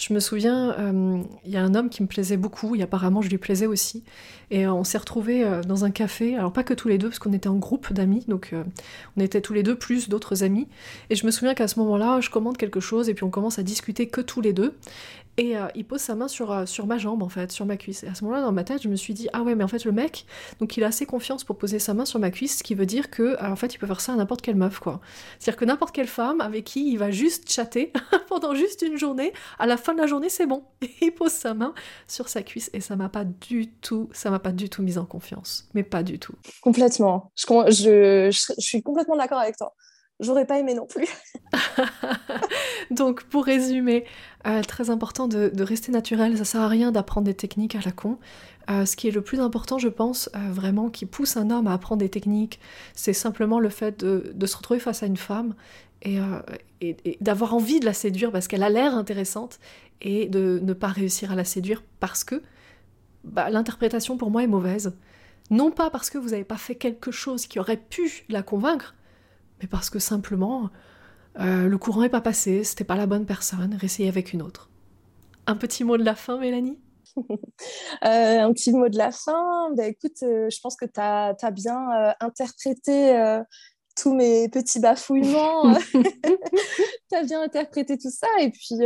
[0.00, 3.20] Je me souviens, euh, il y a un homme qui me plaisait beaucoup, et apparemment
[3.20, 4.02] je lui plaisais aussi.
[4.50, 7.18] Et on s'est retrouvés euh, dans un café, alors pas que tous les deux, parce
[7.18, 8.64] qu'on était en groupe d'amis, donc euh,
[9.18, 10.68] on était tous les deux plus d'autres amis.
[11.10, 13.58] Et je me souviens qu'à ce moment-là, je commande quelque chose, et puis on commence
[13.58, 14.74] à discuter que tous les deux.
[15.36, 17.76] Et euh, il pose sa main sur, euh, sur ma jambe, en fait, sur ma
[17.76, 18.02] cuisse.
[18.04, 19.68] Et à ce moment-là, dans ma tête, je me suis dit, ah ouais, mais en
[19.68, 20.26] fait, le mec,
[20.58, 22.86] donc il a assez confiance pour poser sa main sur ma cuisse, ce qui veut
[22.86, 25.00] dire que, euh, en fait, il peut faire ça à n'importe quelle meuf, quoi.
[25.38, 27.92] C'est-à-dire que n'importe quelle femme avec qui il va juste chatter
[28.28, 30.64] pendant juste une journée, à la fin de la journée, c'est bon.
[30.82, 31.74] Et il pose sa main
[32.06, 32.70] sur sa cuisse.
[32.72, 35.68] Et ça m'a pas du tout, ça m'a pas du tout mise en confiance.
[35.74, 36.34] Mais pas du tout.
[36.60, 37.32] Complètement.
[37.36, 39.74] Je, suis complètement d'accord avec toi
[40.20, 41.08] j'aurais pas aimé non plus.
[42.90, 44.04] Donc pour résumer,
[44.46, 47.92] euh, très important de, rester naturel, ça sert à rien d'apprendre des techniques à la
[47.92, 48.18] con.
[48.70, 51.66] Euh, ce qui est le plus important, je pense, euh, vraiment, qui pousse un homme
[51.66, 52.60] à apprendre des techniques,
[52.94, 55.54] c'est simplement le fait de, se retrouver face à une femme
[56.02, 56.18] et,
[57.20, 59.58] d'avoir envie de la séduire parce qu'elle a l'air intéressante
[60.00, 62.42] et de ne pas réussir à la séduire parce que
[63.24, 64.94] bah, l'interprétation pour moi est mauvaise.
[65.50, 68.94] Non pas parce que vous n'avez pas fait quelque chose qui aurait pu la convaincre,
[69.60, 70.70] mais parce que simplement
[71.38, 74.68] euh, le courant n'est pas passé, c'était pas la bonne personne, réessayez avec une autre.
[75.46, 76.78] Un petit mot de la fin, Mélanie?
[78.04, 79.72] Euh, un petit mot de la fin.
[79.74, 83.42] Bah, écoute, euh, je pense que tu as, bien interprété
[83.96, 85.74] tous mes petits bafouillements.
[85.92, 88.28] tu as bien interprété tout ça.
[88.40, 88.78] Et puis,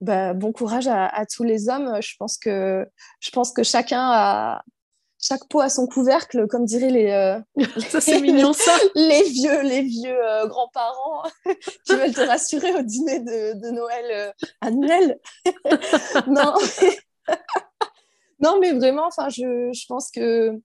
[0.00, 2.00] bah, bon courage à, à, tous les hommes.
[2.00, 2.86] Je pense que,
[3.18, 4.62] je pense que chacun a,
[5.20, 7.38] chaque pot a son couvercle, comme diraient les, euh,
[7.90, 11.22] ça c'est mignon ça, les vieux, les vieux euh, grands-parents
[11.86, 15.20] qui veulent te rassurer au dîner de, Noël euh, annuel.
[16.26, 16.98] non, mais...
[18.40, 20.58] non, mais vraiment, enfin, je, je, pense que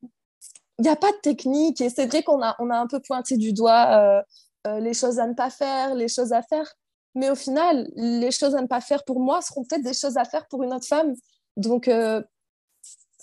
[0.79, 2.99] il n'y a pas de technique et c'est vrai qu'on a, on a un peu
[2.99, 4.23] pointé du doigt
[4.65, 6.73] les choses à ne pas faire, les choses à faire,
[7.13, 10.17] mais au final, les choses à ne pas faire pour moi seront peut-être des choses
[10.17, 11.13] à faire pour une autre femme.
[11.55, 11.87] Donc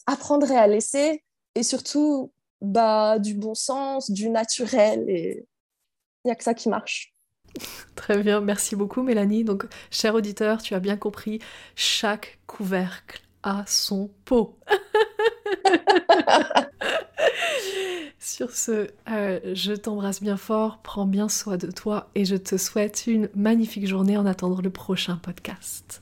[0.06, 1.22] apprendre à laisser
[1.54, 5.04] et surtout bah, du bon sens, du naturel.
[5.08, 5.46] Et
[6.24, 7.14] il n'y a que ça qui marche.
[7.96, 9.44] Très bien, merci beaucoup Mélanie.
[9.44, 11.40] Donc, cher auditeur, tu as bien compris,
[11.76, 14.58] chaque couvercle a son pot.
[18.18, 22.56] Sur ce, euh, je t'embrasse bien fort, prends bien soin de toi et je te
[22.56, 26.01] souhaite une magnifique journée en attendant le prochain podcast.